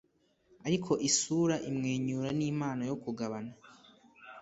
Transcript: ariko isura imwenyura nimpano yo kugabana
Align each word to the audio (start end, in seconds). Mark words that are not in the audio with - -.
ariko 0.67 0.91
isura 1.09 1.55
imwenyura 1.69 2.29
nimpano 2.37 2.83
yo 2.89 2.95
kugabana 3.03 3.53